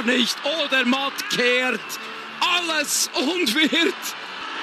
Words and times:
gar 0.00 0.12
nicht. 0.14 0.36
Odermatt 0.44 1.12
kehrt 1.30 1.80
alles 2.58 3.10
und 3.16 3.54
wird 3.54 3.94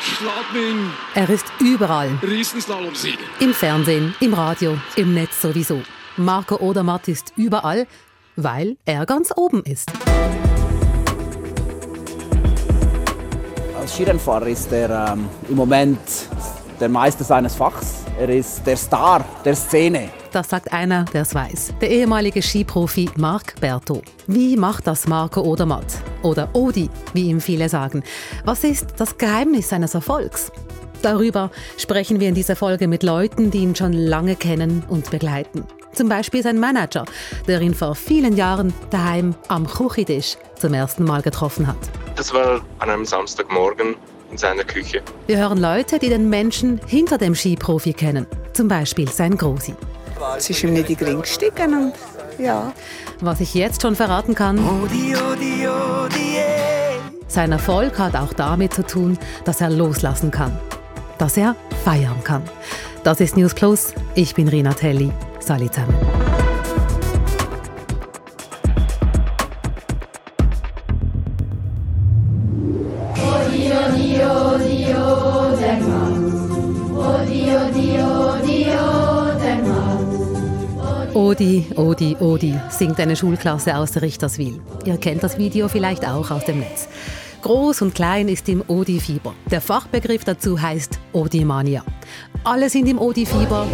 Schladming. 0.02 0.92
Er 1.16 1.30
ist 1.30 1.46
überall. 1.60 2.10
Riesenslalom-Sieg. 2.22 3.18
Im 3.40 3.54
Fernsehen, 3.54 4.14
im 4.20 4.34
Radio, 4.34 4.78
im 4.96 5.14
Netz 5.14 5.42
sowieso. 5.42 5.82
Marco 6.18 6.58
Odermatt 6.58 7.08
ist 7.08 7.34
überall, 7.36 7.88
weil 8.36 8.78
er 8.86 9.06
ganz 9.06 9.32
oben 9.36 9.64
ist. 9.64 9.92
Als 13.80 13.94
Skirennfahrer 13.94 14.48
ist 14.48 14.72
er 14.72 15.14
ähm, 15.14 15.30
im 15.50 15.56
Moment 15.56 16.00
der 16.80 16.90
Meister 16.90 17.24
seines 17.24 17.56
Fachs. 17.56 18.06
Er 18.20 18.30
ist 18.30 18.66
der 18.66 18.78
Star 18.78 19.24
der 19.44 19.56
Szene. 19.56 20.10
Das 20.38 20.50
sagt 20.50 20.72
einer, 20.72 21.04
der 21.06 21.24
es 21.24 21.34
weiß. 21.34 21.74
Der 21.82 21.90
ehemalige 21.90 22.44
Skiprofi 22.44 23.10
Marc 23.16 23.60
Berto. 23.60 24.04
Wie 24.28 24.56
macht 24.56 24.86
das 24.86 25.08
Marco 25.08 25.42
Odermatt? 25.42 25.88
Oder 26.22 26.50
Odi, 26.54 26.92
wie 27.14 27.30
ihm 27.30 27.42
viele 27.42 27.70
sagen. 27.70 28.04
Was 28.46 28.64
ist 28.64 28.86
das 28.98 29.18
Geheimnis 29.18 29.70
seines 29.70 29.96
Erfolgs? 29.96 30.52
Darüber 31.02 31.50
sprechen 31.80 32.20
wir 32.20 32.30
in 32.30 32.36
dieser 32.36 32.56
Folge 32.56 32.88
mit 32.88 33.02
Leuten, 33.02 33.50
die 33.50 33.64
ihn 33.64 33.76
schon 33.76 33.94
lange 33.94 34.36
kennen 34.36 34.84
und 34.88 35.10
begleiten. 35.10 35.64
Zum 35.94 36.08
Beispiel 36.08 36.44
sein 36.44 36.60
Manager, 36.60 37.06
der 37.48 37.60
ihn 37.60 37.74
vor 37.74 37.96
vielen 37.96 38.38
Jahren 38.38 38.76
daheim 38.92 39.34
am 39.48 39.66
Küchentisch 39.66 40.38
zum 40.60 40.76
ersten 40.76 41.04
Mal 41.04 41.24
getroffen 41.24 41.66
hat. 41.66 41.80
Das 42.16 42.32
war 42.32 42.62
an 42.78 42.92
einem 42.92 43.06
Samstagmorgen 43.06 43.96
in 44.30 44.38
seiner 44.38 44.66
Küche. 44.66 45.02
Wir 45.26 45.40
hören 45.40 45.58
Leute, 45.58 45.98
die 45.98 46.10
den 46.10 46.30
Menschen 46.30 46.80
hinter 46.86 47.18
dem 47.18 47.34
Skiprofi 47.34 47.94
kennen. 47.94 48.28
Zum 48.54 48.68
Beispiel 48.68 49.10
sein 49.10 49.36
Grosi. 49.36 49.74
Es 50.38 50.50
ist 50.50 50.64
ihm 50.64 50.74
nicht 50.74 50.90
in 50.90 50.98
den 50.98 51.08
Ring 51.08 51.22
gestiegen 51.22 51.74
und 51.74 51.94
ja. 52.38 52.74
Was 53.22 53.40
ich 53.40 53.54
jetzt 53.54 53.82
schon 53.82 53.96
verraten 53.96 54.36
kann, 54.36 54.60
Odi, 54.60 55.16
odi, 55.16 55.68
odi, 55.68 56.38
sein 57.28 57.52
Erfolg 57.52 58.00
hat 58.00 58.16
auch 58.16 58.34
damit 58.34 58.74
zu 58.74 58.84
tun, 58.84 59.18
dass 59.44 59.62
er 59.62 59.70
loslassen 59.70 60.32
kann. 60.32 60.58
Dass 61.18 61.38
er 61.38 61.56
feiern 61.84 62.24
kann. 62.24 62.44
Das 63.04 63.20
ist 63.20 63.38
News 63.38 63.54
Plus. 63.54 63.94
Ich 64.16 64.34
bin 64.34 64.48
Rina 64.48 64.74
Telli. 64.74 65.12
Salut 65.40 65.74
zusammen. 65.74 66.27
Odi, 81.18 81.66
Odi, 81.76 82.16
Odi, 82.20 82.54
singt 82.70 83.00
eine 83.00 83.16
Schulklasse 83.16 83.76
aus 83.76 83.92
der 83.92 84.04
Richterswil. 84.04 84.62
Ihr 84.86 84.98
kennt 84.98 85.24
das 85.24 85.40
Video 85.40 85.68
vielleicht 85.68 86.08
auch 86.08 86.30
aus 86.30 86.46
dem 86.46 86.60
Netz. 86.60 86.88
Groß 87.42 87.82
und 87.82 87.96
klein 87.96 88.28
ist 88.28 88.48
im 88.50 88.64
Odi-Fieber. 88.68 89.34
Der 89.50 89.60
Fachbegriff 89.60 90.24
dazu 90.26 90.62
heißt 90.62 91.00
Odimania. 91.14 91.84
Alle 92.44 92.70
sind 92.70 92.88
im 92.88 93.00
Odi-Fieber. 93.00 93.66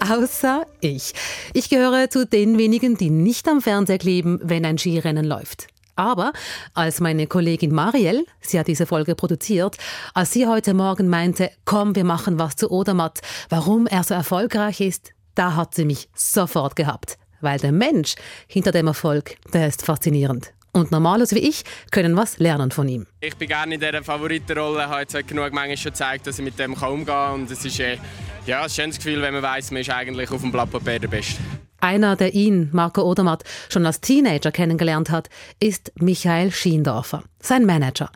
Außer 0.00 0.66
ich. 0.80 1.12
Ich 1.52 1.70
gehöre 1.70 2.10
zu 2.10 2.26
den 2.26 2.58
wenigen, 2.58 2.96
die 2.96 3.10
nicht 3.10 3.46
am 3.46 3.60
Fernseher 3.60 3.98
kleben, 3.98 4.40
wenn 4.42 4.64
ein 4.64 4.78
Skirennen 4.78 5.24
läuft. 5.24 5.68
Aber 5.98 6.32
als 6.74 7.00
meine 7.00 7.26
Kollegin 7.26 7.74
Marielle, 7.74 8.24
sie 8.40 8.56
hat 8.56 8.68
diese 8.68 8.86
Folge 8.86 9.16
produziert, 9.16 9.76
als 10.14 10.32
sie 10.32 10.46
heute 10.46 10.72
Morgen 10.72 11.08
meinte, 11.08 11.50
komm, 11.64 11.96
wir 11.96 12.04
machen 12.04 12.38
was 12.38 12.54
zu 12.54 12.70
Odermatt, 12.70 13.18
warum 13.48 13.88
er 13.88 14.04
so 14.04 14.14
erfolgreich 14.14 14.80
ist, 14.80 15.10
da 15.34 15.56
hat 15.56 15.74
sie 15.74 15.84
mich 15.84 16.08
sofort 16.14 16.76
gehabt. 16.76 17.18
Weil 17.40 17.58
der 17.58 17.72
Mensch 17.72 18.14
hinter 18.46 18.70
dem 18.70 18.86
Erfolg, 18.86 19.38
der 19.52 19.66
ist 19.66 19.84
faszinierend. 19.84 20.52
Und 20.72 20.90
Normalos 20.92 21.34
wie 21.34 21.40
ich 21.40 21.64
können 21.90 22.16
was 22.16 22.38
lernen 22.38 22.70
von 22.70 22.88
ihm. 22.88 23.06
Ich 23.20 23.36
bin 23.36 23.48
gerne 23.48 23.74
in 23.74 23.80
dieser 23.80 24.02
Favoritenrolle, 24.02 24.88
habe 24.88 25.00
jetzt 25.00 25.14
genug 25.26 25.52
manchmal 25.52 25.76
schon 25.76 25.92
gezeigt, 25.92 26.26
dass 26.26 26.38
ich 26.38 26.44
mit 26.44 26.58
dem 26.58 26.74
umgehen 26.74 27.06
kann. 27.06 27.34
Und 27.34 27.50
es 27.50 27.64
ist 27.64 27.80
äh, 27.80 27.98
ja, 28.46 28.62
ein 28.62 28.70
schönes 28.70 28.96
Gefühl, 28.96 29.20
wenn 29.22 29.34
man 29.34 29.42
weiß, 29.42 29.70
man 29.70 29.80
ist 29.80 29.90
eigentlich 29.90 30.30
auf 30.30 30.40
dem 30.40 30.52
Blatt 30.52 30.70
Papier 30.70 30.98
der 30.98 31.08
Beste. 31.08 31.40
Einer, 31.80 32.16
der 32.16 32.34
ihn, 32.34 32.70
Marco 32.72 33.02
Odermatt, 33.02 33.44
schon 33.68 33.86
als 33.86 34.00
Teenager 34.00 34.50
kennengelernt 34.50 35.10
hat, 35.10 35.28
ist 35.60 35.92
Michael 35.94 36.50
Schiendorfer, 36.50 37.22
sein 37.40 37.66
Manager. 37.66 38.10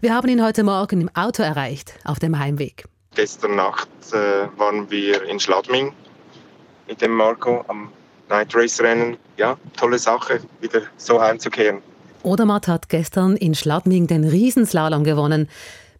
Wir 0.00 0.14
haben 0.14 0.28
ihn 0.28 0.44
heute 0.44 0.62
Morgen 0.62 1.00
im 1.00 1.10
Auto 1.16 1.42
erreicht, 1.42 1.94
auf 2.04 2.20
dem 2.20 2.38
Heimweg. 2.38 2.84
Gestern 3.16 3.56
Nacht 3.56 3.88
äh, 4.12 4.46
waren 4.56 4.88
wir 4.88 5.24
in 5.24 5.40
Schladming 5.40 5.92
mit 6.86 7.02
dem 7.02 7.10
Marco 7.10 7.64
am 7.66 7.90
Night 8.28 8.54
Race 8.54 8.80
Rennen. 8.80 9.16
Ja, 9.36 9.56
tolle 9.76 9.98
Sache, 9.98 10.40
wieder 10.60 10.82
so 10.96 11.20
heimzukehren. 11.20 11.82
Odermatt 12.28 12.68
hat 12.68 12.88
gestern 12.88 13.36
in 13.36 13.54
Schladming 13.54 14.06
den 14.06 14.22
Riesenslalom 14.24 15.02
gewonnen. 15.02 15.48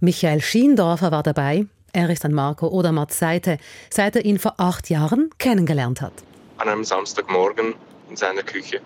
Michael 0.01 0.41
Schiendorfer 0.41 1.11
war 1.11 1.23
dabei. 1.23 1.67
Er 1.93 2.11
ist 2.11 2.25
an 2.25 2.35
Marco 2.35 2.69
Odermatts 2.69 3.19
Seite, 3.19 3.57
seit 3.89 4.15
er 4.15 4.25
ihn 4.25 4.39
vor 4.39 4.55
acht 4.59 4.91
Jahren 4.91 5.31
kennengelernt 5.39 6.03
hat. 6.03 6.13
An 6.59 6.69
einem 6.69 6.85
Samstagmorgen 6.85 7.75
in 8.11 8.17
seiner 8.17 8.43
Küche. 8.43 8.81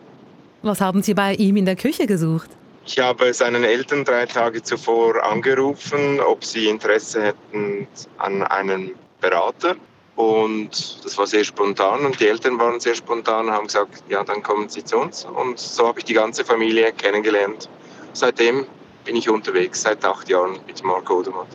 Was 0.62 0.80
haben 0.80 1.02
Sie 1.02 1.14
bei 1.14 1.34
ihm 1.34 1.56
in 1.56 1.66
der 1.66 1.74
Küche 1.74 2.06
gesucht? 2.06 2.48
Ich 2.86 2.98
habe 2.98 3.34
seinen 3.34 3.64
Eltern 3.64 4.04
drei 4.04 4.26
Tage 4.26 4.62
zuvor 4.62 5.22
angerufen, 5.24 6.20
ob 6.20 6.44
sie 6.44 6.68
Interesse 6.68 7.22
hätten 7.22 7.86
an 8.18 8.42
einem 8.42 8.92
Berater. 9.20 9.76
Und 10.16 11.04
das 11.04 11.16
war 11.16 11.26
sehr 11.26 11.42
spontan 11.42 12.04
und 12.04 12.20
die 12.20 12.26
Eltern 12.26 12.58
waren 12.58 12.78
sehr 12.80 12.94
spontan 12.94 13.46
und 13.46 13.52
haben 13.52 13.66
gesagt, 13.66 14.04
ja, 14.08 14.22
dann 14.22 14.42
kommen 14.42 14.68
Sie 14.68 14.84
zu 14.84 14.98
uns. 14.98 15.24
Und 15.24 15.58
so 15.58 15.86
habe 15.86 16.00
ich 16.00 16.04
die 16.04 16.12
ganze 16.12 16.44
Familie 16.44 16.92
kennengelernt. 16.92 17.68
Seitdem 18.12 18.66
bin 19.04 19.16
ich 19.16 19.28
unterwegs, 19.28 19.82
seit 19.82 20.04
acht 20.04 20.28
Jahren 20.28 20.58
mit 20.66 20.84
Marco 20.84 21.18
Odermatt. 21.18 21.48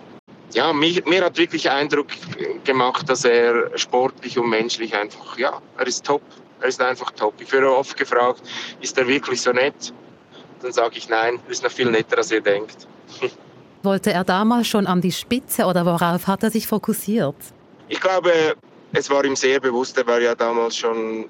Ja, 0.53 0.73
mir, 0.73 1.03
mir 1.05 1.25
hat 1.25 1.37
wirklich 1.37 1.69
Eindruck 1.69 2.07
gemacht, 2.63 3.07
dass 3.09 3.25
er 3.25 3.77
sportlich 3.77 4.39
und 4.39 4.49
menschlich 4.49 4.95
einfach, 4.95 5.37
ja, 5.37 5.61
er 5.77 5.87
ist 5.87 6.05
top. 6.05 6.21
Er 6.59 6.69
ist 6.69 6.81
einfach 6.81 7.11
top. 7.11 7.35
Ich 7.39 7.51
werde 7.51 7.71
oft 7.75 7.95
gefragt, 7.95 8.41
ist 8.81 8.97
er 8.97 9.07
wirklich 9.07 9.41
so 9.41 9.51
nett? 9.51 9.93
Dann 10.61 10.71
sage 10.71 10.97
ich 10.97 11.07
nein, 11.07 11.39
er 11.45 11.51
ist 11.51 11.63
noch 11.63 11.69
viel 11.69 11.91
netter, 11.91 12.17
als 12.17 12.31
ihr 12.31 12.41
denkt. 12.41 12.87
Wollte 13.83 14.11
er 14.11 14.23
damals 14.23 14.67
schon 14.67 14.87
an 14.87 15.01
die 15.01 15.11
Spitze 15.11 15.65
oder 15.65 15.85
worauf 15.85 16.25
hat 16.25 16.41
er 16.41 16.49
sich 16.49 16.65
fokussiert? 16.65 17.35
Ich 17.89 18.01
glaube, 18.01 18.55
es 18.93 19.09
war 19.09 19.23
ihm 19.23 19.35
sehr 19.35 19.59
bewusst, 19.59 19.97
er 19.97 20.07
war 20.07 20.19
ja 20.19 20.35
damals 20.35 20.77
schon 20.77 21.29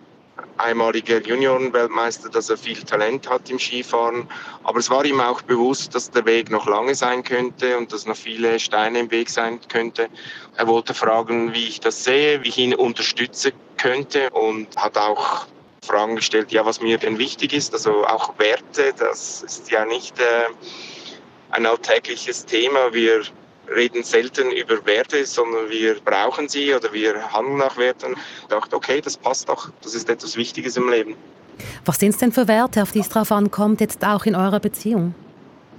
einmaliger 0.57 1.21
Juniorenweltmeister, 1.21 2.29
dass 2.29 2.49
er 2.49 2.57
viel 2.57 2.81
Talent 2.83 3.29
hat 3.29 3.49
im 3.49 3.59
Skifahren. 3.59 4.27
Aber 4.63 4.79
es 4.79 4.89
war 4.89 5.05
ihm 5.05 5.19
auch 5.19 5.41
bewusst, 5.41 5.93
dass 5.95 6.09
der 6.11 6.25
Weg 6.25 6.49
noch 6.49 6.67
lange 6.67 6.95
sein 6.95 7.23
könnte 7.23 7.77
und 7.77 7.91
dass 7.91 8.05
noch 8.05 8.15
viele 8.15 8.59
Steine 8.59 8.99
im 8.99 9.11
Weg 9.11 9.29
sein 9.29 9.59
könnte. 9.67 10.09
Er 10.55 10.67
wollte 10.67 10.93
fragen, 10.93 11.53
wie 11.53 11.67
ich 11.67 11.79
das 11.79 12.03
sehe, 12.03 12.43
wie 12.43 12.49
ich 12.49 12.57
ihn 12.57 12.75
unterstützen 12.75 13.51
könnte 13.77 14.29
und 14.31 14.75
hat 14.77 14.97
auch 14.97 15.45
Fragen 15.85 16.15
gestellt, 16.15 16.51
ja, 16.51 16.65
was 16.65 16.81
mir 16.81 16.97
denn 16.97 17.17
wichtig 17.17 17.53
ist, 17.53 17.73
also 17.73 18.05
auch 18.05 18.37
Werte, 18.39 18.93
das 18.97 19.43
ist 19.43 19.71
ja 19.71 19.85
nicht 19.85 20.19
äh, 20.19 20.47
ein 21.51 21.65
alltägliches 21.65 22.45
Thema. 22.45 22.93
Wir 22.93 23.21
reden 23.75 24.03
selten 24.03 24.51
über 24.51 24.85
Werte, 24.85 25.25
sondern 25.25 25.69
wir 25.69 25.99
brauchen 26.01 26.47
sie 26.47 26.73
oder 26.73 26.91
wir 26.93 27.33
handeln 27.33 27.57
nach 27.57 27.77
Werten. 27.77 28.15
Ich 28.41 28.47
dachte, 28.47 28.75
okay, 28.75 29.01
das 29.01 29.17
passt 29.17 29.49
doch, 29.49 29.69
das 29.81 29.93
ist 29.93 30.09
etwas 30.09 30.35
Wichtiges 30.35 30.77
im 30.77 30.89
Leben. 30.89 31.15
Was 31.85 31.99
sind 31.99 32.09
es 32.09 32.17
denn 32.17 32.31
für 32.31 32.47
Werte, 32.47 32.83
auf 32.83 32.91
die 32.91 32.99
es 32.99 33.09
drauf 33.09 33.31
ankommt, 33.31 33.81
jetzt 33.81 34.03
auch 34.05 34.25
in 34.25 34.35
eurer 34.35 34.59
Beziehung? 34.59 35.15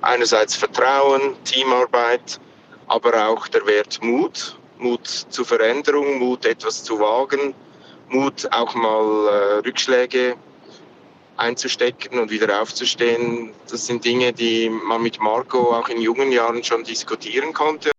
Einerseits 0.01 0.55
Vertrauen, 0.57 1.35
Teamarbeit, 1.45 2.41
aber 2.87 3.29
auch 3.29 3.49
der 3.49 3.67
Wert 3.67 4.03
Mut. 4.03 4.57
Mut 4.79 5.07
zur 5.07 5.45
Veränderung, 5.45 6.19
Mut 6.19 6.47
etwas 6.47 6.85
zu 6.85 7.01
wagen, 7.01 7.53
Mut 8.11 8.49
auch 8.53 8.75
mal 8.77 9.27
äh, 9.27 9.67
Rückschläge 9.67 10.37
einzustecken 11.39 12.19
und 12.19 12.31
wieder 12.31 12.61
aufzustehen. 12.61 13.51
Das 13.71 13.87
sind 13.87 14.05
Dinge, 14.05 14.33
die 14.33 14.69
man 14.71 15.03
mit 15.03 15.21
Marco 15.21 15.75
auch 15.75 15.89
in 15.89 16.01
jungen 16.01 16.33
Jahren 16.33 16.63
schon 16.63 16.85
diskutieren 16.85 17.53
konnte. 17.53 17.91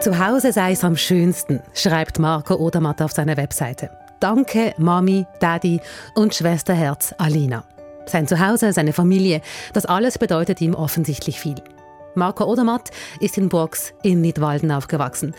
Zu 0.00 0.18
Hause 0.24 0.52
sei 0.52 0.72
es 0.72 0.84
am 0.84 0.96
schönsten, 0.96 1.60
schreibt 1.74 2.18
Marco 2.18 2.54
Odermatt 2.54 3.02
auf 3.02 3.12
seiner 3.12 3.36
Webseite. 3.36 3.90
Danke 4.20 4.72
Mami, 4.78 5.26
Daddy 5.40 5.80
und 6.14 6.34
Schwesterherz 6.34 7.12
Alina. 7.18 7.64
Sein 8.06 8.28
Zuhause, 8.28 8.72
seine 8.72 8.92
Familie, 8.92 9.42
das 9.72 9.84
alles 9.84 10.16
bedeutet 10.18 10.60
ihm 10.60 10.74
offensichtlich 10.74 11.40
viel. 11.40 11.56
Marco 12.14 12.44
Odermatt 12.44 12.90
ist 13.20 13.36
in 13.36 13.48
Burgs 13.48 13.92
in 14.02 14.20
Nidwalden 14.20 14.70
aufgewachsen. 14.70 15.34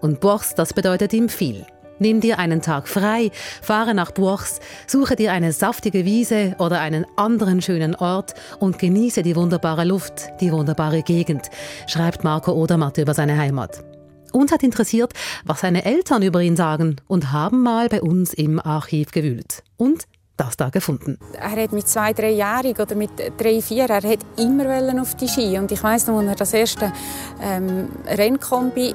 Und 0.00 0.20
Burgs, 0.20 0.54
das 0.54 0.74
bedeutet 0.74 1.12
ihm 1.14 1.28
viel. 1.28 1.66
Nimm 2.02 2.20
dir 2.20 2.40
einen 2.40 2.62
Tag 2.62 2.88
frei, 2.88 3.30
fahre 3.62 3.94
nach 3.94 4.10
Burgs, 4.10 4.58
suche 4.88 5.14
dir 5.14 5.30
eine 5.30 5.52
saftige 5.52 6.04
Wiese 6.04 6.56
oder 6.58 6.80
einen 6.80 7.06
anderen 7.14 7.62
schönen 7.62 7.94
Ort 7.94 8.34
und 8.58 8.80
genieße 8.80 9.22
die 9.22 9.36
wunderbare 9.36 9.84
Luft, 9.84 10.32
die 10.40 10.50
wunderbare 10.50 11.04
Gegend, 11.04 11.48
schreibt 11.86 12.24
Marco 12.24 12.54
Odermatt 12.54 12.98
über 12.98 13.14
seine 13.14 13.38
Heimat. 13.38 13.84
Uns 14.32 14.50
hat 14.50 14.64
interessiert, 14.64 15.12
was 15.44 15.60
seine 15.60 15.84
Eltern 15.84 16.24
über 16.24 16.42
ihn 16.42 16.56
sagen 16.56 16.96
und 17.06 17.30
haben 17.30 17.62
mal 17.62 17.88
bei 17.88 18.02
uns 18.02 18.34
im 18.34 18.58
Archiv 18.58 19.12
gewühlt. 19.12 19.62
Und 19.76 20.08
das 20.44 20.56
da 20.56 20.68
gefunden. 20.70 21.18
Er 21.32 21.62
hat 21.62 21.72
mit 21.72 21.88
zwei, 21.88 22.12
dreijährig 22.12 22.78
oder 22.78 22.94
mit 22.94 23.10
drei, 23.38 23.60
vier, 23.60 23.88
er 23.88 24.02
hat 24.02 24.20
immer 24.36 25.00
auf 25.00 25.14
die 25.16 25.28
Ski 25.28 25.58
und 25.58 25.70
ich 25.72 25.82
weiß 25.82 26.06
noch, 26.08 26.18
als 26.18 26.28
er 26.28 26.34
das 26.34 26.54
erste 26.54 26.92
ähm, 27.40 27.88
Rennkombi 28.06 28.94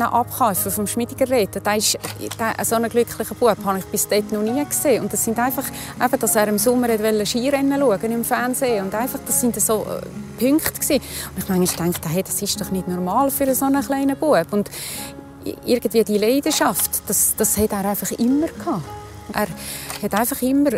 abkaufen 0.00 0.70
vom 0.70 0.86
Schmiediger 0.86 1.28
Räder, 1.28 1.60
da 1.60 1.74
ist 1.74 1.98
so 2.64 2.76
ein 2.76 2.88
glücklicher 2.88 3.34
Bub 3.34 3.56
habe 3.64 3.78
ich 3.78 3.84
bis 3.86 4.08
dort 4.08 4.30
noch 4.32 4.42
nie 4.42 4.64
gesehen 4.64 5.02
und 5.02 5.12
das 5.12 5.24
sind 5.24 5.38
einfach, 5.38 5.64
einfach 5.98 6.18
dass 6.18 6.36
er 6.36 6.48
im 6.48 6.58
Sommer 6.58 6.88
Skirennen 7.24 7.80
schauen 7.80 8.12
im 8.12 8.24
Fernsehen 8.24 8.84
und 8.84 8.94
einfach, 8.94 9.20
das 9.26 9.40
sind 9.40 9.60
so 9.60 9.84
äh, 9.84 10.44
Punkte 10.44 10.72
gewesen. 10.72 11.02
und 11.34 11.42
ich 11.42 11.48
manchmal 11.48 11.90
dachte, 11.90 12.08
hey, 12.08 12.22
das 12.22 12.40
ist 12.42 12.60
doch 12.60 12.70
nicht 12.70 12.88
normal 12.88 13.30
für 13.30 13.54
so 13.54 13.64
einen 13.64 13.82
kleinen 13.82 14.16
Bub 14.16 14.52
und 14.52 14.70
irgendwie 15.64 16.04
die 16.04 16.18
Leidenschaft, 16.18 17.02
das, 17.06 17.34
das 17.36 17.56
hat 17.58 17.72
er 17.72 17.84
einfach 17.84 18.10
immer 18.12 18.46
gehabt. 18.46 18.84
Er 19.32 19.46
hat 20.02 20.14
einfach 20.14 20.42
immer 20.42 20.70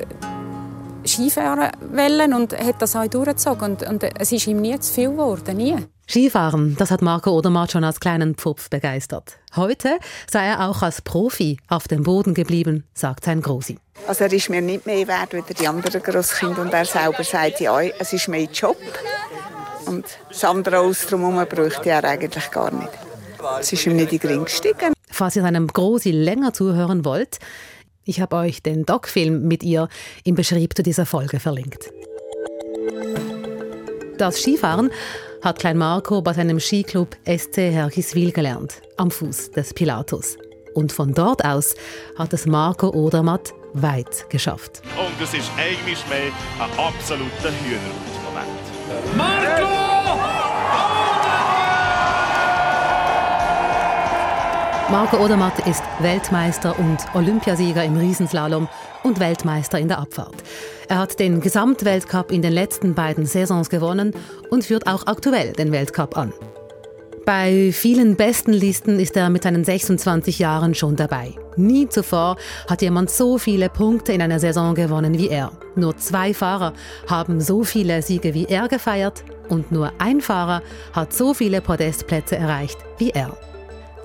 Skifahren 1.06 1.70
wollen 1.92 2.34
und 2.34 2.56
hat 2.58 2.80
das 2.80 2.96
auch 2.96 3.06
durchgezogen. 3.06 3.72
Und, 3.72 3.82
und 3.82 4.02
es 4.18 4.32
ist 4.32 4.46
ihm 4.46 4.60
nie 4.60 4.78
zu 4.78 4.92
viel 4.92 5.10
geworden, 5.10 5.56
nie. 5.56 5.76
Skifahren, 6.08 6.76
das 6.78 6.90
hat 6.90 7.02
Marco 7.02 7.30
Odermatt 7.30 7.72
schon 7.72 7.84
als 7.84 8.00
kleinen 8.00 8.34
Pfupf 8.34 8.68
begeistert. 8.68 9.38
Heute 9.56 9.98
sei 10.30 10.46
er 10.46 10.68
auch 10.68 10.82
als 10.82 11.00
Profi 11.00 11.58
auf 11.68 11.88
dem 11.88 12.02
Boden 12.02 12.34
geblieben, 12.34 12.84
sagt 12.92 13.24
sein 13.24 13.40
Grosi. 13.40 13.78
Also 14.06 14.24
er 14.24 14.32
ist 14.32 14.50
mir 14.50 14.60
nicht 14.60 14.84
mehr 14.84 15.06
wert 15.06 15.34
als 15.34 15.46
die 15.58 15.66
anderen 15.66 16.02
Grosskinder 16.02 16.62
und 16.62 16.74
er 16.74 16.84
selber 16.84 17.24
sagt 17.24 17.60
ja, 17.60 17.80
es 17.80 18.12
ist 18.12 18.28
mein 18.28 18.48
Job. 18.52 18.76
Und 19.86 20.04
das 20.28 20.44
andere 20.44 20.80
aus 20.80 21.06
drumherum 21.06 21.46
bräuchte 21.46 21.90
er 21.90 22.04
eigentlich 22.04 22.50
gar 22.50 22.70
nicht. 22.70 22.90
Es 23.60 23.72
ist 23.72 23.86
ihm 23.86 23.96
nicht 23.96 24.24
Ring 24.24 24.44
gestiegen. 24.44 24.92
Falls 25.10 25.36
ihr 25.36 25.42
seinem 25.42 25.68
Grosi 25.68 26.10
länger 26.10 26.52
zuhören 26.52 27.04
wollt, 27.04 27.38
ich 28.04 28.20
habe 28.20 28.36
euch 28.36 28.62
den 28.62 28.84
Doc-Film 28.84 29.46
mit 29.46 29.62
ihr 29.62 29.88
im 30.24 30.34
Beschrieb 30.34 30.76
zu 30.76 30.82
dieser 30.82 31.06
Folge 31.06 31.40
verlinkt. 31.40 31.90
Das 34.18 34.40
Skifahren 34.40 34.90
hat 35.42 35.58
Klein 35.58 35.76
Marco 35.76 36.22
bei 36.22 36.32
seinem 36.32 36.60
Skiclub 36.60 37.16
SC 37.26 37.56
Hergiswil 37.56 38.32
gelernt, 38.32 38.80
am 38.96 39.10
Fuß 39.10 39.50
des 39.50 39.74
Pilatus. 39.74 40.36
Und 40.74 40.92
von 40.92 41.14
dort 41.14 41.44
aus 41.44 41.74
hat 42.16 42.32
es 42.32 42.46
Marco 42.46 42.90
Odermatt 42.90 43.52
weit 43.74 44.28
geschafft. 44.30 44.82
Und 44.96 45.22
es 45.22 45.34
ist 45.34 45.50
eigentlich 45.58 45.98
mehr 46.08 46.32
ein 46.58 46.70
absoluter 46.78 47.50
Hühnerhut-Moment. 47.50 49.16
Marco! 49.16 49.83
Marco 54.90 55.16
Odermatt 55.16 55.66
ist 55.66 55.82
Weltmeister 56.00 56.78
und 56.78 56.98
Olympiasieger 57.14 57.82
im 57.82 57.96
Riesenslalom 57.96 58.68
und 59.02 59.18
Weltmeister 59.18 59.78
in 59.78 59.88
der 59.88 59.98
Abfahrt. 59.98 60.34
Er 60.88 60.98
hat 60.98 61.18
den 61.18 61.40
Gesamtweltcup 61.40 62.30
in 62.30 62.42
den 62.42 62.52
letzten 62.52 62.94
beiden 62.94 63.24
Saisons 63.24 63.70
gewonnen 63.70 64.12
und 64.50 64.64
führt 64.64 64.86
auch 64.86 65.06
aktuell 65.06 65.52
den 65.52 65.72
Weltcup 65.72 66.18
an. 66.18 66.34
Bei 67.24 67.70
vielen 67.72 68.16
besten 68.16 68.52
Listen 68.52 69.00
ist 69.00 69.16
er 69.16 69.30
mit 69.30 69.44
seinen 69.44 69.64
26 69.64 70.38
Jahren 70.38 70.74
schon 70.74 70.96
dabei. 70.96 71.32
Nie 71.56 71.88
zuvor 71.88 72.36
hat 72.68 72.82
jemand 72.82 73.08
so 73.08 73.38
viele 73.38 73.70
Punkte 73.70 74.12
in 74.12 74.20
einer 74.20 74.38
Saison 74.38 74.74
gewonnen 74.74 75.16
wie 75.16 75.30
er. 75.30 75.52
Nur 75.76 75.96
zwei 75.96 76.34
Fahrer 76.34 76.74
haben 77.08 77.40
so 77.40 77.64
viele 77.64 78.02
Siege 78.02 78.34
wie 78.34 78.44
er 78.44 78.68
gefeiert 78.68 79.24
und 79.48 79.72
nur 79.72 79.92
ein 79.98 80.20
Fahrer 80.20 80.62
hat 80.92 81.14
so 81.14 81.32
viele 81.32 81.62
Podestplätze 81.62 82.36
erreicht 82.36 82.76
wie 82.98 83.10
er. 83.10 83.34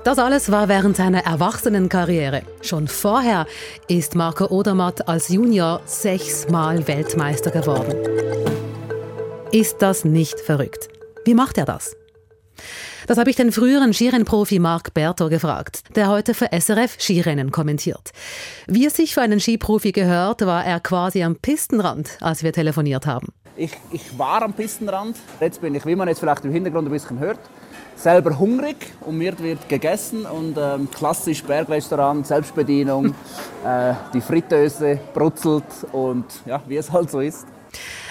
Das 0.05 0.17
alles 0.17 0.49
war 0.49 0.69
während 0.69 0.95
seiner 0.95 1.25
Erwachsenenkarriere. 1.25 2.43
Schon 2.61 2.87
vorher 2.87 3.45
ist 3.89 4.15
Marco 4.15 4.45
Odermatt 4.45 5.09
als 5.09 5.27
Junior 5.27 5.81
sechsmal 5.85 6.87
Weltmeister 6.87 7.51
geworden. 7.51 7.95
Ist 9.51 9.81
das 9.81 10.05
nicht 10.05 10.39
verrückt? 10.39 10.87
Wie 11.25 11.33
macht 11.33 11.57
er 11.57 11.65
das? 11.65 11.97
Das 13.07 13.17
habe 13.17 13.29
ich 13.29 13.35
den 13.35 13.51
früheren 13.51 13.93
Skirennprofi 13.93 14.59
Marc 14.59 14.93
Berto 14.93 15.27
gefragt, 15.27 15.81
der 15.95 16.07
heute 16.07 16.33
für 16.33 16.47
SRF 16.57 16.95
Skirennen 16.99 17.51
kommentiert. 17.51 18.11
Wie 18.67 18.85
es 18.85 18.95
sich 18.95 19.13
für 19.13 19.21
einen 19.21 19.41
Skiprofi 19.41 19.91
gehört, 19.91 20.45
war 20.45 20.63
er 20.63 20.79
quasi 20.79 21.23
am 21.23 21.35
Pistenrand, 21.35 22.17
als 22.21 22.43
wir 22.43 22.53
telefoniert 22.53 23.05
haben. 23.05 23.33
Ich, 23.57 23.71
ich 23.91 24.17
war 24.17 24.43
am 24.43 24.53
Pistenrand. 24.53 25.17
Jetzt 25.41 25.59
bin 25.59 25.75
ich, 25.75 25.85
wie 25.85 25.95
man 25.95 26.07
jetzt 26.07 26.19
vielleicht 26.19 26.45
im 26.45 26.51
Hintergrund 26.51 26.87
ein 26.87 26.91
bisschen 26.91 27.19
hört, 27.19 27.39
selber 27.99 28.39
hungrig 28.39 28.93
und 29.01 29.17
mir 29.17 29.37
wird 29.39 29.67
gegessen 29.67 30.25
und 30.25 30.57
ähm, 30.57 30.89
klassisch 30.89 31.43
Bergrestaurant, 31.43 32.25
Selbstbedienung, 32.25 33.07
äh, 33.65 33.93
die 34.13 34.21
Fritteuse 34.21 34.99
brutzelt 35.13 35.65
und 35.91 36.25
ja, 36.45 36.61
wie 36.67 36.77
es 36.77 36.91
halt 36.91 37.11
so 37.11 37.19
ist. 37.19 37.45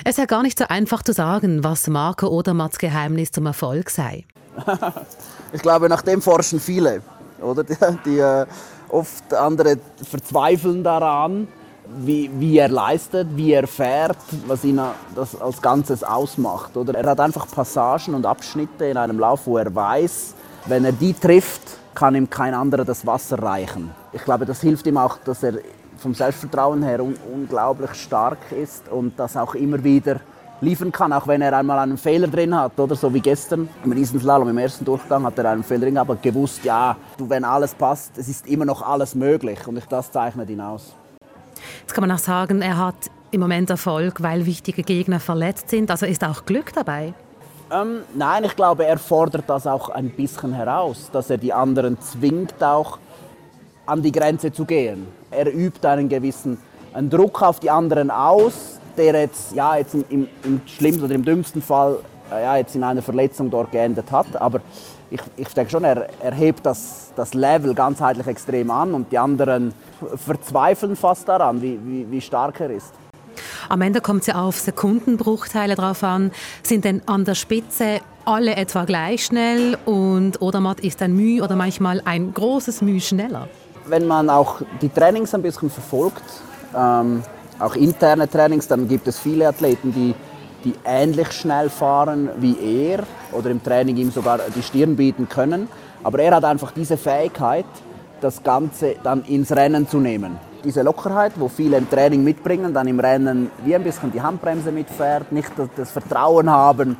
Es 0.05 0.11
ist 0.11 0.19
ja 0.19 0.26
gar 0.26 0.43
nicht 0.43 0.58
so 0.58 0.67
einfach 0.69 1.02
zu 1.02 1.12
sagen, 1.12 1.64
was 1.64 1.88
Marco 1.88 2.29
Odermatts 2.29 2.79
Geheimnis 2.79 3.32
zum 3.32 3.46
Erfolg 3.46 3.90
sei. 3.90 4.25
ich 5.52 5.62
glaube, 5.62 5.88
nach 5.88 6.02
dem 6.02 6.20
forschen 6.20 6.61
viele, 6.61 7.02
oder? 7.40 7.64
Die, 7.64 7.75
die 8.05 8.19
äh, 8.19 8.46
oft 8.88 9.32
andere 9.32 9.79
verzweifeln 10.08 10.85
daran 10.85 11.49
wie, 11.96 12.31
wie 12.38 12.58
er 12.58 12.69
leistet, 12.69 13.29
wie 13.35 13.52
er 13.52 13.67
fährt, 13.67 14.19
was 14.46 14.64
ihn 14.64 14.81
das 15.14 15.40
als 15.40 15.62
Ganzes 15.62 16.05
ausmacht. 16.05 16.76
Oder 16.76 16.94
er 16.94 17.11
hat 17.11 17.20
einfach 17.20 17.50
Passagen 17.50 18.14
und 18.14 18.26
Abschnitte 18.26 18.87
in 18.87 18.96
einem 18.96 19.19
Lauf, 19.19 19.46
wo 19.46 19.56
er 19.56 19.75
weiß, 19.75 20.35
wenn 20.67 20.85
er 20.85 20.93
die 20.93 21.14
trifft, 21.14 21.62
kann 21.94 22.14
ihm 22.14 22.29
kein 22.29 22.55
anderer 22.55 22.85
das 22.85 23.06
Wasser 23.06 23.43
reichen. 23.43 23.90
Ich 24.12 24.23
glaube, 24.23 24.46
das 24.46 24.61
hilft 24.61 24.87
ihm 24.87 24.99
auch, 24.99 25.19
dass 25.25 25.43
er 25.43 25.55
vom 25.96 26.14
Selbstvertrauen 26.14 26.82
her 26.82 27.02
un 27.02 27.17
unglaublich 27.32 27.94
stark 27.94 28.38
ist 28.52 28.88
und 28.88 29.19
das 29.19 29.37
auch 29.37 29.55
immer 29.55 29.82
wieder 29.82 30.20
liefern 30.61 30.93
kann, 30.93 31.12
auch 31.12 31.26
wenn 31.26 31.43
er 31.43 31.56
einmal 31.56 31.79
einen 31.79 31.99
Fehler 31.99 32.29
drin 32.29 32.55
hat, 32.55 32.79
oder 32.79 32.96
so 32.96 33.12
wie 33.14 33.20
gestern 33.20 33.69
im 33.85 33.93
Riesenslalom 33.93 34.49
im 34.49 34.58
ersten 34.58 34.85
Durchgang 34.85 35.25
hat 35.25 35.38
er 35.38 35.50
einen 35.50 35.62
Fehler 35.62 35.87
drin, 35.87 35.99
aber 35.99 36.17
gewusst, 36.17 36.64
ja, 36.64 36.96
du, 37.17 37.29
wenn 37.29 37.44
alles 37.44 37.75
passt, 37.75 38.19
es 38.19 38.29
ist 38.29 38.46
immer 38.46 38.64
noch 38.64 38.82
alles 38.82 39.14
möglich 39.14 39.67
und 39.67 39.81
das 39.88 40.11
zeichnet 40.11 40.50
ihn 40.50 40.61
aus. 40.61 40.94
Jetzt 41.80 41.94
kann 41.94 42.02
man 42.02 42.10
auch 42.10 42.19
sagen, 42.20 42.62
er 42.62 42.76
hat 42.76 43.10
im 43.30 43.40
Moment 43.40 43.70
Erfolg, 43.70 44.22
weil 44.22 44.46
wichtige 44.46 44.82
Gegner 44.82 45.20
verletzt 45.20 45.70
sind. 45.70 45.90
Also 45.90 46.06
ist 46.06 46.25
auch 46.25 46.44
Glück 46.44 46.72
dabei? 46.72 47.14
Ähm, 47.70 48.00
nein, 48.14 48.44
ich 48.44 48.56
glaube, 48.56 48.86
er 48.86 48.98
fordert 48.98 49.44
das 49.49 49.66
auch 49.66 49.90
ein 49.90 50.11
bisschen 50.11 50.54
heraus, 50.54 51.11
dass 51.12 51.28
er 51.28 51.37
die 51.37 51.52
anderen 51.52 52.00
zwingt, 52.00 52.62
auch 52.62 52.99
an 53.85 54.02
die 54.02 54.12
Grenze 54.12 54.52
zu 54.52 54.64
gehen. 54.64 55.06
Er 55.30 55.52
übt 55.52 55.87
einen 55.87 56.08
gewissen 56.08 56.58
einen 56.92 57.11
Druck 57.11 57.42
auf 57.42 57.61
die 57.61 57.70
anderen 57.70 58.11
aus, 58.11 58.80
der 58.97 59.20
jetzt, 59.20 59.54
ja, 59.54 59.76
jetzt 59.76 59.94
im, 59.94 60.04
im, 60.08 60.28
im 60.44 60.61
schlimmsten 60.66 61.04
oder 61.04 61.14
im 61.14 61.25
dümmsten 61.25 61.62
Fall 61.62 61.99
ja, 62.30 62.56
jetzt 62.56 62.75
in 62.75 62.85
einer 62.85 63.02
Verletzung 63.02 63.50
dort 63.50 63.73
geendet 63.73 64.11
hat. 64.11 64.40
Aber 64.40 64.61
ich, 65.11 65.20
ich 65.37 65.49
denke 65.49 65.70
schon, 65.70 65.85
er, 65.85 66.08
er 66.23 66.35
hebt 66.35 66.64
das, 66.64 67.12
das 67.16 67.35
Level 67.35 67.75
ganzheitlich 67.75 68.26
extrem 68.26 68.70
an 68.70 68.94
und 68.94 69.11
die 69.11 69.18
anderen 69.18 69.73
verzweifeln 70.16 70.97
fast 70.97 71.28
daran, 71.28 71.61
wie, 71.62 71.78
wie, 71.85 72.11
wie 72.11 72.20
stark 72.20 72.61
er 72.61 72.70
ist. 72.70 72.92
Am 73.68 73.80
Ende 73.82 74.00
kommt 74.00 74.23
es 74.23 74.26
ja 74.28 74.42
auf 74.42 74.58
Sekundenbruchteile 74.58 75.75
drauf 75.75 76.02
an. 76.02 76.32
Sind 76.62 76.85
denn 76.85 77.02
an 77.06 77.25
der 77.25 77.35
Spitze 77.35 78.00
alle 78.25 78.56
etwa 78.56 78.85
gleich 78.85 79.26
schnell 79.26 79.78
und 79.85 80.42
Odermatt 80.42 80.80
ist 80.80 81.00
ein 81.02 81.14
Mühe 81.14 81.42
oder 81.42 81.56
manchmal 81.56 82.02
ein 82.04 82.32
großes 82.35 82.82
Mühe 82.82 83.00
schneller? 83.00 83.49
Wenn 83.87 84.06
man 84.06 84.28
auch 84.28 84.61
die 84.82 84.88
Trainings 84.88 85.35
ein 85.35 85.42
bisschen 85.42 85.70
verfolgt, 85.70 86.25
ähm, 86.76 87.23
auch 87.58 87.75
interne 87.75 88.28
Trainings, 88.28 88.68
dann 88.68 88.87
gibt 88.87 89.08
es 89.08 89.18
viele 89.18 89.49
Athleten, 89.49 89.92
die, 89.92 90.14
die 90.65 90.75
ähnlich 90.85 91.33
schnell 91.33 91.71
fahren 91.71 92.29
wie 92.38 92.57
er 92.59 93.05
oder 93.33 93.50
im 93.50 93.62
Training 93.62 93.97
ihm 93.97 94.11
sogar 94.11 94.41
die 94.55 94.62
Stirn 94.62 94.97
bieten 94.97 95.29
können. 95.29 95.69
Aber 96.03 96.19
er 96.21 96.37
hat 96.37 96.45
einfach 96.45 96.73
diese 96.73 96.97
Fähigkeit, 96.97 97.67
das 98.21 98.43
Ganze 98.43 98.97
dann 99.03 99.25
ins 99.25 99.53
Rennen 99.53 99.88
zu 99.88 99.99
nehmen. 99.99 100.37
Diese 100.65 100.83
Lockerheit, 100.83 101.33
wo 101.37 101.49
viele 101.49 101.77
im 101.77 101.88
Training 101.88 102.25
mitbringen, 102.25 102.75
dann 102.75 102.88
im 102.88 102.99
Rennen 102.99 103.50
wie 103.65 103.75
ein 103.75 103.85
bisschen 103.85 104.11
die 104.11 104.21
Handbremse 104.21 104.73
mitfährt, 104.73 105.31
nicht 105.31 105.50
das 105.77 105.91
Vertrauen 105.91 106.50
haben. 106.50 106.97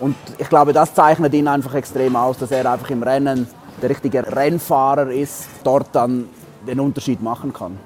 Und 0.00 0.16
ich 0.38 0.48
glaube, 0.48 0.72
das 0.72 0.92
zeichnet 0.92 1.32
ihn 1.34 1.48
einfach 1.48 1.74
extrem 1.74 2.16
aus, 2.16 2.38
dass 2.38 2.50
er 2.50 2.70
einfach 2.70 2.90
im 2.90 3.02
Rennen 3.02 3.46
der 3.80 3.90
richtige 3.90 4.26
Rennfahrer 4.36 5.10
ist, 5.10 5.46
dort 5.62 5.88
dann 5.92 6.28
den 6.66 6.80
Unterschied 6.80 7.22
machen 7.22 7.52
kann. 7.52 7.78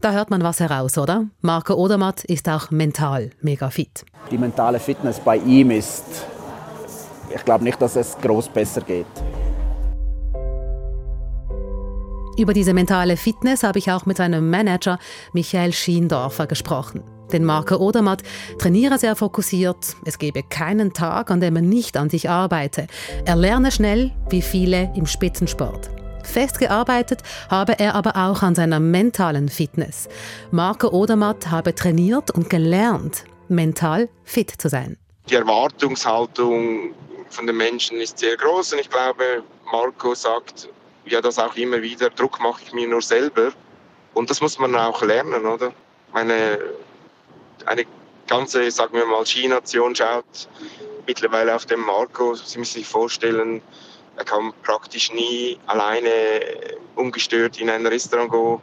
Da 0.00 0.12
hört 0.12 0.30
man 0.30 0.42
was 0.42 0.60
heraus, 0.60 0.96
oder? 0.96 1.26
Marco 1.40 1.74
Odermatt 1.74 2.24
ist 2.24 2.48
auch 2.48 2.70
mental 2.70 3.30
mega 3.40 3.68
fit. 3.68 4.04
Die 4.30 4.38
mentale 4.38 4.78
Fitness 4.78 5.18
bei 5.18 5.38
ihm 5.38 5.72
ist, 5.72 6.04
ich 7.34 7.44
glaube 7.44 7.64
nicht, 7.64 7.82
dass 7.82 7.96
es 7.96 8.16
groß 8.18 8.48
besser 8.48 8.80
geht. 8.82 9.06
Über 12.38 12.52
diese 12.52 12.74
mentale 12.74 13.16
Fitness 13.16 13.64
habe 13.64 13.80
ich 13.80 13.90
auch 13.90 14.06
mit 14.06 14.18
seinem 14.18 14.48
Manager 14.48 15.00
Michael 15.32 15.72
Schiendorfer 15.72 16.46
gesprochen. 16.46 17.02
Denn 17.32 17.44
Marco 17.44 17.76
Odermatt 17.76 18.22
trainiere 18.58 18.98
sehr 18.98 19.16
fokussiert. 19.16 19.96
Es 20.04 20.18
gebe 20.18 20.44
keinen 20.44 20.92
Tag, 20.92 21.32
an 21.32 21.40
dem 21.40 21.56
er 21.56 21.62
nicht 21.62 21.96
an 21.96 22.08
sich 22.08 22.30
arbeite. 22.30 22.86
Er 23.24 23.34
lerne 23.34 23.72
schnell, 23.72 24.12
wie 24.30 24.42
viele 24.42 24.92
im 24.94 25.06
Spitzensport. 25.06 25.90
Fest 26.28 26.58
gearbeitet 26.58 27.22
habe 27.50 27.78
er 27.78 27.94
aber 27.94 28.16
auch 28.16 28.42
an 28.42 28.54
seiner 28.54 28.80
mentalen 28.80 29.48
Fitness. 29.48 30.08
Marco 30.50 30.88
Odermatt 30.88 31.50
habe 31.50 31.74
trainiert 31.74 32.30
und 32.30 32.50
gelernt, 32.50 33.24
mental 33.48 34.08
fit 34.24 34.50
zu 34.50 34.68
sein. 34.68 34.96
Die 35.28 35.34
Erwartungshaltung 35.34 36.94
von 37.30 37.46
den 37.46 37.56
Menschen 37.56 38.00
ist 38.00 38.18
sehr 38.18 38.36
groß 38.36 38.74
und 38.74 38.80
ich 38.80 38.90
glaube, 38.90 39.42
Marco 39.70 40.14
sagt 40.14 40.68
ja 41.06 41.20
das 41.20 41.38
auch 41.38 41.54
immer 41.56 41.82
wieder, 41.82 42.10
Druck 42.10 42.40
mache 42.40 42.62
ich 42.64 42.72
mir 42.72 42.88
nur 42.88 43.02
selber. 43.02 43.52
Und 44.14 44.30
das 44.30 44.40
muss 44.40 44.58
man 44.58 44.74
auch 44.74 45.02
lernen, 45.02 45.44
oder? 45.46 45.72
Meine, 46.12 46.58
eine 47.66 47.84
ganze, 48.26 48.70
sagen 48.70 48.94
wir 48.94 49.06
mal, 49.06 49.24
Ski-Nation 49.24 49.94
schaut 49.94 50.48
mittlerweile 51.06 51.54
auf 51.54 51.66
den 51.66 51.80
Marco. 51.80 52.34
Sie 52.34 52.58
müssen 52.58 52.78
sich 52.78 52.86
vorstellen, 52.86 53.62
er 54.18 54.24
kann 54.24 54.52
praktisch 54.64 55.12
nie 55.12 55.58
alleine 55.66 56.10
ungestört 56.96 57.60
in 57.60 57.70
ein 57.70 57.86
Restaurant 57.86 58.30
gehen 58.32 58.58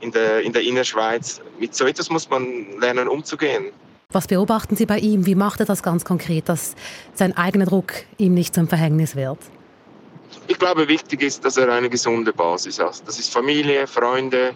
in 0.00 0.12
der, 0.12 0.40
in 0.42 0.52
der 0.52 0.62
Innerschweiz. 0.62 1.40
Mit 1.58 1.74
so 1.74 1.86
etwas 1.86 2.08
muss 2.08 2.30
man 2.30 2.78
lernen, 2.78 3.08
umzugehen. 3.08 3.72
Was 4.12 4.26
beobachten 4.26 4.76
Sie 4.76 4.86
bei 4.86 4.98
ihm? 4.98 5.26
Wie 5.26 5.34
macht 5.34 5.60
er 5.60 5.66
das 5.66 5.82
ganz 5.82 6.04
konkret, 6.04 6.48
dass 6.48 6.74
sein 7.14 7.36
eigener 7.36 7.66
Druck 7.66 7.92
ihm 8.16 8.34
nicht 8.34 8.54
zum 8.54 8.68
Verhängnis 8.68 9.14
wird? 9.14 9.38
Ich 10.46 10.58
glaube, 10.58 10.88
wichtig 10.88 11.22
ist, 11.22 11.44
dass 11.44 11.56
er 11.56 11.68
eine 11.68 11.90
gesunde 11.90 12.32
Basis 12.32 12.78
hat. 12.78 13.06
Das 13.06 13.18
ist 13.18 13.32
Familie, 13.32 13.86
Freunde, 13.86 14.54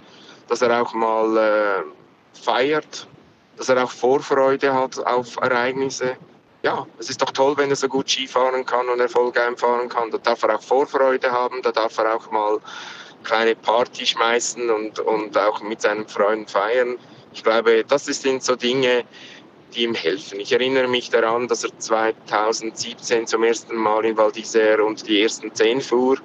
dass 0.49 0.63
er 0.63 0.83
auch 0.83 0.95
mal 0.95 1.37
äh, 1.37 2.41
feiert, 2.41 3.07
dass 3.57 3.69
er 3.69 3.83
auch 3.83 3.91
Vorfreude 3.91 4.73
hat 4.73 4.99
auf 5.07 5.37
Ereignisse. 5.37 6.17
Ja, 6.65 6.87
es 6.99 7.11
ist 7.11 7.21
doch 7.21 7.31
toll, 7.31 7.59
wenn 7.59 7.69
er 7.69 7.77
so 7.77 7.89
gut 7.89 8.09
Skifahren 8.09 8.65
kann 8.65 8.89
und 8.89 8.99
Erfolg 8.99 9.39
einfahren 9.39 9.87
kann. 9.91 10.11
Da 10.11 10.17
darf 10.17 10.45
er 10.45 10.57
auch 10.57 10.63
Vorfreude 10.63 11.31
haben, 11.31 11.61
da 11.61 11.71
darf 11.71 11.99
er 11.99 12.17
auch 12.17 12.31
mal 12.31 12.59
kleine 13.23 13.55
Party 13.55 14.07
schmeißen 14.07 14.71
und, 14.71 14.99
und 14.99 15.37
auch 15.37 15.61
mit 15.61 15.83
seinen 15.83 16.09
Freunden 16.09 16.49
feiern. 16.49 16.97
Ich 17.35 17.43
glaube, 17.43 17.85
das 17.87 18.07
sind 18.07 18.43
so 18.43 18.57
Dinge, 18.57 19.05
die 19.75 19.83
ihm 19.83 19.95
helfen. 19.95 20.41
Ich 20.41 20.53
erinnere 20.53 20.89
mich 20.89 21.11
daran, 21.11 21.49
dass 21.49 21.65
er 21.65 21.79
2017 21.79 23.27
zum 23.27 23.43
ersten 23.43 23.77
Mal 23.77 24.07
in 24.07 24.17
Val 24.17 24.31
d'Isère 24.31 24.81
und 24.81 25.07
die 25.07 25.21
ersten 25.21 25.55
zehn 25.55 25.83
fuhr. 25.83 26.17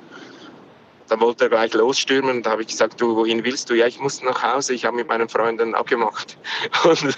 Da 1.10 1.20
wollte 1.20 1.46
er 1.46 1.50
gleich 1.50 1.74
losstürmen 1.74 2.38
und 2.38 2.46
da 2.46 2.51
habe 2.51 2.62
ich 2.62 2.68
gesagt, 2.68 3.01
du, 3.01 3.16
wohin 3.16 3.44
willst 3.44 3.70
du? 3.70 3.74
Ja, 3.74 3.88
ich 3.88 4.00
muss 4.00 4.22
nach 4.22 4.44
Hause, 4.44 4.74
ich 4.74 4.86
habe 4.86 4.96
mit 4.96 5.08
meinen 5.08 5.28
Freunden 5.28 5.74
abgemacht. 5.74 6.38
Und, 6.84 7.18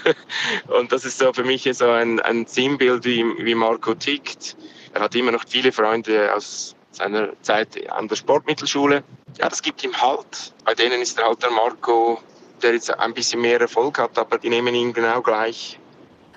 und 0.68 0.90
das 0.92 1.04
ist 1.04 1.18
so 1.18 1.32
für 1.32 1.44
mich 1.44 1.68
so 1.72 1.88
ein, 1.90 2.18
ein 2.20 2.46
Sinnbild, 2.46 3.04
wie, 3.04 3.24
wie 3.38 3.54
Marco 3.54 3.94
tickt. 3.94 4.56
Er 4.94 5.02
hat 5.02 5.14
immer 5.14 5.32
noch 5.32 5.44
viele 5.46 5.72
Freunde 5.72 6.34
aus 6.34 6.74
seiner 6.90 7.30
Zeit 7.42 7.90
an 7.90 8.08
der 8.08 8.16
Sportmittelschule. 8.16 9.04
Ja, 9.38 9.48
das 9.48 9.62
gibt 9.62 9.84
ihm 9.84 9.94
Halt. 10.00 10.52
Bei 10.64 10.74
denen 10.74 11.00
ist 11.00 11.18
er 11.18 11.26
halt 11.26 11.42
der 11.42 11.50
Marco, 11.50 12.18
der 12.62 12.72
jetzt 12.74 12.90
ein 12.98 13.14
bisschen 13.14 13.40
mehr 13.40 13.60
Erfolg 13.60 13.98
hat, 13.98 14.18
aber 14.18 14.38
die 14.38 14.48
nehmen 14.48 14.74
ihn 14.74 14.92
genau 14.92 15.20
gleich 15.20 15.78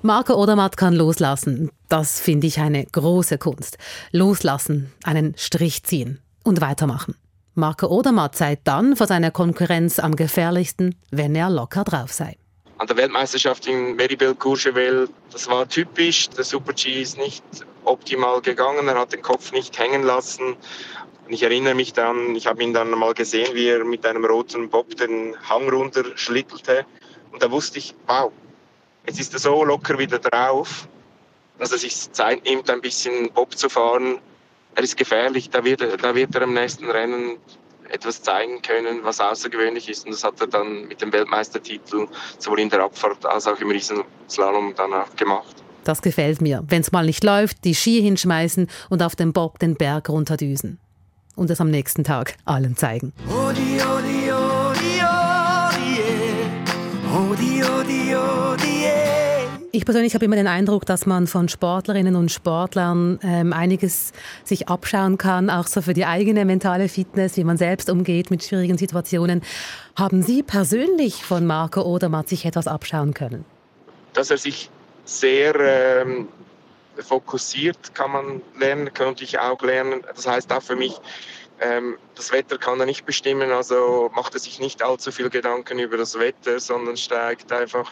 Marco 0.05 0.35
Odermatt 0.35 0.77
kann 0.77 0.93
loslassen. 0.93 1.71
Das 1.89 2.19
finde 2.19 2.45
ich 2.45 2.59
eine 2.59 2.85
große 2.85 3.39
Kunst. 3.39 3.79
Loslassen, 4.12 4.93
einen 5.03 5.33
Strich 5.35 5.83
ziehen 5.83 6.19
und 6.43 6.62
weitermachen. 6.62 7.15
Marco 7.55 7.88
Odermatt 7.88 8.35
sei 8.35 8.57
dann 8.63 8.95
vor 8.95 9.07
seiner 9.07 9.31
Konkurrenz 9.31 10.00
am 10.00 10.15
gefährlichsten, 10.15 10.95
wenn 11.12 11.35
er 11.35 11.50
locker 11.50 11.83
drauf 11.83 12.13
sei. 12.13 12.38
An 12.77 12.88
der 12.88 12.97
Weltmeisterschaft 12.97 13.67
in 13.67 13.95
Meribel-Courchevel, 13.95 15.09
das 15.31 15.47
war 15.47 15.67
typisch. 15.67 16.29
Der 16.29 16.43
Super-G 16.43 17.01
ist 17.01 17.17
nicht 17.17 17.43
optimal 17.85 18.41
gegangen, 18.41 18.88
er 18.88 19.00
hat 19.00 19.13
den 19.13 19.21
Kopf 19.21 19.51
nicht 19.51 19.79
hängen 19.79 20.03
lassen. 20.03 20.55
Ich 21.27 21.41
erinnere 21.41 21.74
mich 21.74 21.93
dann, 21.93 22.35
ich 22.35 22.45
habe 22.45 22.62
ihn 22.62 22.74
dann 22.74 22.91
mal 22.91 23.13
gesehen, 23.13 23.55
wie 23.55 23.67
er 23.67 23.83
mit 23.83 24.05
einem 24.05 24.25
roten 24.25 24.69
Bob 24.69 24.95
den 24.97 25.35
Hang 25.50 25.69
runter 25.69 26.03
schlittelte. 26.15 26.85
Und 27.31 27.41
da 27.41 27.50
wusste 27.50 27.79
ich, 27.79 27.95
wow, 28.05 28.31
Jetzt 29.05 29.19
ist 29.19 29.33
er 29.33 29.39
so 29.39 29.63
locker 29.63 30.00
wieder 30.00 30.17
drauf, 30.17 30.88
dass 31.59 31.71
er 31.71 31.77
sich 31.77 32.12
Zeit 32.12 32.43
nimmt, 32.43 32.69
ein 32.69 32.81
bisschen 32.81 33.31
Bob 33.31 33.55
zu 33.55 33.69
fahren. 33.69 34.17
Er 34.75 34.84
ist 34.84 34.98
gefährlich, 34.98 35.50
da 35.50 35.63
wird, 35.63 35.82
er, 35.82 35.98
da 35.98 36.13
wird 36.13 36.36
er 36.36 36.41
am 36.44 36.53
nächsten 36.53 36.89
Rennen 36.89 37.38
etwas 37.89 38.22
zeigen 38.22 38.62
können, 38.62 39.00
was 39.03 39.20
außergewöhnlich 39.20 39.89
ist. 39.89 40.05
Und 40.05 40.12
das 40.12 40.24
hat 40.24 40.39
er 40.41 40.48
dann 40.48 40.88
mit 40.88 41.01
dem 41.01 41.13
Weltmeistertitel 41.13 42.08
sowohl 42.38 42.60
in 42.60 42.70
der 42.70 42.84
Abfahrt 42.84 43.25
als 43.25 43.48
auch 43.48 43.60
im 43.60 43.70
Riesenslalom 43.70 44.74
dann 44.75 44.94
auch 44.94 45.15
gemacht. 45.15 45.55
Das 45.86 46.01
gefällt 46.01 46.41
mir. 46.41 46.63
Wenn 46.67 46.82
es 46.82 46.91
mal 46.91 47.05
nicht 47.05 47.24
läuft, 47.24 47.63
die 47.63 47.75
Ski 47.75 48.01
hinschmeißen 48.01 48.67
und 48.89 49.03
auf 49.03 49.15
dem 49.15 49.34
Bob 49.34 49.60
den 49.60 49.75
Berg 49.75 50.10
runterdüsen. 50.10 50.79
Und 51.36 51.50
es 51.50 51.62
am 51.62 51.70
nächsten 51.70 52.03
Tag 52.03 52.36
allen 52.46 52.75
zeigen. 52.75 53.13
Odi, 53.29 53.79
odi, 53.82 54.25
odi, 54.25 54.25
ich 59.75 59.86
persönlich 59.86 60.13
habe 60.13 60.25
immer 60.25 60.36
den 60.38 60.48
Eindruck, 60.48 60.86
dass 60.86 61.05
man 61.05 61.27
von 61.27 61.50
Sportlerinnen 61.50 62.15
und 62.15 62.32
Sportlern 62.32 63.20
ähm, 63.24 63.51
einiges 63.51 64.13
sich 64.44 64.70
abschauen 64.70 65.17
kann, 65.17 65.50
auch 65.50 65.67
so 65.67 65.82
für 65.82 65.94
die 65.94 66.05
eigene 66.05 66.46
mentale 66.46 66.88
Fitness, 66.88 67.36
wie 67.38 67.44
man 67.44 67.58
selbst 67.58 67.89
umgeht 67.89 68.32
mit 68.32 68.44
schwierigen 68.44 68.77
Situationen. 68.77 69.41
Haben 69.98 70.24
Sie 70.24 70.44
persönlich 70.44 71.24
von 71.24 71.46
Marco 71.46 71.82
Odermatt 71.82 72.29
sich 72.29 72.46
etwas 72.46 72.67
abschauen 72.67 73.13
können? 73.13 73.44
Dass 74.13 74.32
er 74.32 74.38
sich 74.38 74.70
sehr 75.03 75.55
ähm, 75.55 76.29
fokussiert, 76.98 77.94
kann 77.94 78.12
man 78.12 78.41
lernen, 78.58 78.94
könnte 78.94 79.24
ich 79.24 79.39
auch 79.39 79.62
lernen. 79.62 80.01
Das 80.15 80.25
heißt 80.25 80.51
auch 80.53 80.63
für 80.63 80.75
mich, 80.75 80.94
ähm, 81.62 81.97
das 82.15 82.31
Wetter 82.31 82.57
kann 82.57 82.79
er 82.79 82.85
nicht 82.85 83.05
bestimmen, 83.05 83.51
also 83.51 84.12
macht 84.13 84.33
er 84.33 84.39
sich 84.39 84.59
nicht 84.59 84.83
allzu 84.83 85.12
viel 85.12 85.29
Gedanken 85.29 85.79
über 85.79 85.97
das 85.97 86.19
Wetter, 86.19 86.59
sondern 86.59 86.97
steigt 86.97 87.51
einfach 87.51 87.91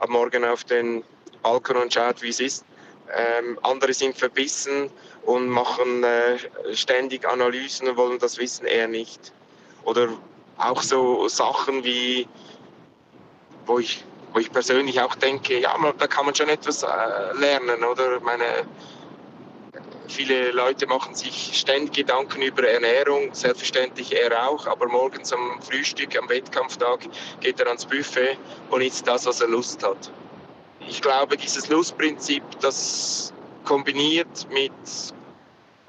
am 0.00 0.10
Morgen 0.10 0.44
auf 0.44 0.64
den 0.64 1.04
Balkon 1.42 1.76
und 1.76 1.94
schaut, 1.94 2.22
wie 2.22 2.30
es 2.30 2.40
ist. 2.40 2.64
Ähm, 3.14 3.58
andere 3.62 3.94
sind 3.94 4.16
verbissen 4.18 4.90
und 5.22 5.48
machen 5.48 6.02
äh, 6.02 6.38
ständig 6.74 7.26
Analysen 7.28 7.88
und 7.88 7.96
wollen 7.96 8.18
das 8.18 8.38
Wissen 8.38 8.66
eher 8.66 8.88
nicht. 8.88 9.32
Oder 9.84 10.08
auch 10.58 10.82
so 10.82 11.28
Sachen 11.28 11.84
wie, 11.84 12.26
wo 13.66 13.78
ich, 13.78 14.04
wo 14.32 14.40
ich 14.40 14.50
persönlich 14.50 15.00
auch 15.00 15.14
denke, 15.14 15.60
ja, 15.60 15.76
da 15.98 16.06
kann 16.08 16.26
man 16.26 16.34
schon 16.34 16.48
etwas 16.48 16.82
äh, 16.82 16.86
lernen, 17.38 17.84
oder? 17.84 18.18
Meine, 18.20 18.66
viele 20.08 20.50
Leute 20.52 20.86
machen 20.86 21.14
sich 21.14 21.50
ständig 21.54 21.94
Gedanken 21.94 22.42
über 22.42 22.68
Ernährung, 22.68 23.34
selbstverständlich 23.34 24.14
er 24.14 24.48
auch, 24.48 24.66
aber 24.66 24.86
morgens 24.88 25.32
am 25.32 25.60
Frühstück, 25.62 26.16
am 26.16 26.28
Wettkampftag 26.28 27.00
geht 27.40 27.60
er 27.60 27.66
ans 27.66 27.86
Buffet 27.86 28.36
und 28.70 28.80
isst 28.80 29.06
das, 29.06 29.26
was 29.26 29.40
er 29.40 29.48
Lust 29.48 29.82
hat 29.82 30.10
ich 30.88 31.02
glaube, 31.02 31.36
dieses 31.36 31.68
Lustprinzip, 31.68 32.42
das 32.60 33.32
kombiniert 33.64 34.46
mit 34.50 34.72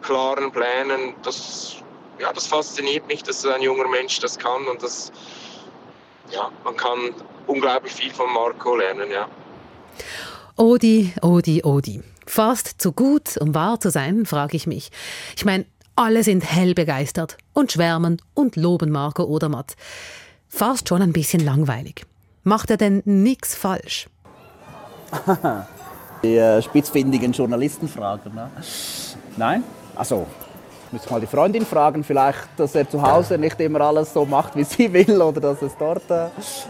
klaren 0.01 0.51
Plänen, 0.51 1.13
das, 1.24 1.77
ja, 2.19 2.33
das 2.33 2.47
fasziniert 2.47 3.07
mich, 3.07 3.24
dass 3.24 3.45
ein 3.45 3.62
junger 3.62 3.88
Mensch 3.88 4.19
das 4.19 4.38
kann 4.38 4.65
und 4.67 4.81
das, 4.81 5.12
ja, 6.31 6.51
man 6.63 6.75
kann 6.75 7.13
unglaublich 7.45 7.93
viel 7.93 8.12
von 8.12 8.31
Marco 8.33 8.75
lernen, 8.75 9.12
ja. 9.12 9.27
Odi, 10.57 11.13
Odi, 11.21 11.63
Odi. 11.63 12.01
Fast 12.27 12.81
zu 12.81 12.91
gut, 12.91 13.38
um 13.38 13.55
wahr 13.55 13.79
zu 13.79 13.89
sein, 13.89 14.25
frage 14.25 14.57
ich 14.57 14.67
mich. 14.67 14.91
Ich 15.36 15.46
meine, 15.46 15.65
alle 15.96 16.24
sind 16.24 16.43
hell 16.43 16.74
begeistert 16.74 17.38
und 17.53 17.72
schwärmen 17.72 18.22
und 18.34 18.57
loben 18.57 18.91
Marco 18.91 19.24
Odermatt. 19.24 19.75
Fast 20.50 20.89
schon 20.89 21.01
ein 21.01 21.13
bisschen 21.13 21.43
langweilig. 21.43 22.05
Macht 22.43 22.69
er 22.69 22.77
denn 22.77 23.01
nichts 23.05 23.55
falsch? 23.55 24.10
die 26.24 26.36
äh, 26.36 26.62
spitzfindigen 26.62 27.31
Journalisten 27.31 27.88
fragen. 27.88 28.36
Ne? 28.36 28.51
Nein? 29.38 29.63
Also, 29.96 30.27
müsste 30.91 31.10
mal 31.10 31.22
die 31.22 31.27
Freundin 31.27 31.65
fragen, 31.65 32.03
vielleicht, 32.03 32.48
dass 32.57 32.75
er 32.75 32.89
zu 32.89 33.01
Hause 33.01 33.38
nicht 33.38 33.60
immer 33.62 33.81
alles 33.81 34.13
so 34.13 34.25
macht, 34.25 34.55
wie 34.55 34.65
sie 34.65 34.91
will, 34.91 35.22
oder 35.22 35.39
dass 35.39 35.62
es 35.62 35.75
dort 35.77 36.12
äh, 36.12 36.27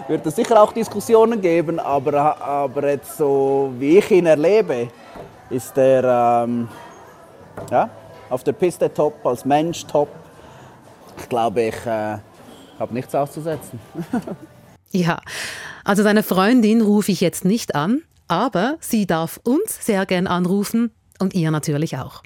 wird 0.07 0.25
es 0.25 0.35
sicher 0.35 0.61
auch 0.61 0.71
Diskussionen 0.71 1.41
geben, 1.41 1.79
aber, 1.79 2.39
aber 2.41 2.89
jetzt 2.89 3.17
so 3.17 3.73
wie 3.79 3.97
ich 3.97 4.11
ihn 4.11 4.27
erlebe, 4.27 4.89
ist 5.49 5.77
er 5.77 6.43
ähm, 6.43 6.67
ja, 7.71 7.89
auf 8.29 8.43
der 8.43 8.53
Piste 8.53 8.93
top, 8.93 9.25
als 9.25 9.45
Mensch 9.45 9.85
top. 9.85 10.09
Ich 11.19 11.29
glaube, 11.29 11.61
ich 11.63 11.85
äh, 11.85 12.17
habe 12.79 12.93
nichts 12.93 13.15
auszusetzen. 13.15 13.79
ja, 14.91 15.19
also 15.83 16.03
seine 16.03 16.23
Freundin 16.23 16.81
rufe 16.81 17.11
ich 17.11 17.21
jetzt 17.21 17.45
nicht 17.45 17.75
an, 17.75 18.01
aber 18.27 18.77
sie 18.79 19.07
darf 19.07 19.39
uns 19.43 19.85
sehr 19.85 20.05
gern 20.05 20.27
anrufen 20.27 20.91
und 21.19 21.33
ihr 21.33 21.51
natürlich 21.51 21.97
auch. 21.97 22.23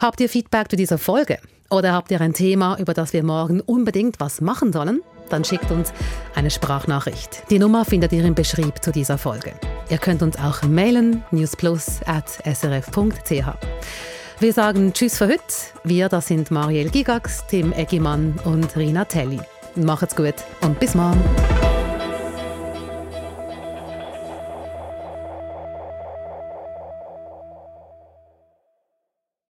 Habt 0.00 0.20
ihr 0.20 0.28
Feedback 0.28 0.70
zu 0.70 0.76
dieser 0.76 0.98
Folge? 0.98 1.38
Oder 1.70 1.92
habt 1.92 2.10
ihr 2.10 2.20
ein 2.20 2.34
Thema, 2.34 2.76
über 2.78 2.94
das 2.94 3.12
wir 3.12 3.22
morgen 3.22 3.60
unbedingt 3.60 4.18
was 4.18 4.40
machen 4.40 4.72
sollen? 4.72 5.02
Dann 5.28 5.44
schickt 5.44 5.70
uns 5.70 5.92
eine 6.34 6.50
Sprachnachricht. 6.50 7.44
Die 7.50 7.60
Nummer 7.60 7.84
findet 7.84 8.12
ihr 8.12 8.24
im 8.24 8.34
Beschrieb 8.34 8.82
zu 8.82 8.90
dieser 8.90 9.16
Folge. 9.16 9.52
Ihr 9.88 9.98
könnt 9.98 10.22
uns 10.22 10.36
auch 10.36 10.62
mailen 10.62 11.22
newsplus.srf.ch. 11.30 13.44
Wir 14.40 14.52
sagen 14.52 14.92
Tschüss 14.92 15.18
für 15.18 15.28
heute. 15.28 15.44
Wir, 15.84 16.08
das 16.08 16.26
sind 16.26 16.50
Marielle 16.50 16.90
Gigax, 16.90 17.46
Tim 17.46 17.72
Eggimann 17.72 18.40
und 18.44 18.76
Rina 18.76 19.04
Telli. 19.04 19.38
Macht's 19.76 20.16
gut 20.16 20.34
und 20.62 20.80
bis 20.80 20.96
morgen. 20.96 21.22